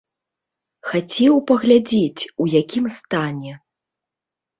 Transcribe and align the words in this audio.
Хацеў 0.93 1.35
паглядзець, 1.51 2.23
у 2.45 2.47
якім 2.61 2.85
стане. 2.97 3.53